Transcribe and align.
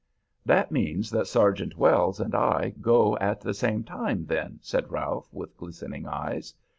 "That 0.47 0.71
means 0.71 1.11
that 1.11 1.27
Sergeant 1.27 1.77
Wells 1.77 2.19
and 2.19 2.33
I 2.33 2.73
go 2.81 3.15
at 3.19 3.39
the 3.39 3.53
same 3.53 3.83
time, 3.83 4.25
then," 4.25 4.57
said 4.63 4.89
Ralph, 4.91 5.31
with 5.31 5.55
glistening 5.57 6.07
eyes. 6.07 6.55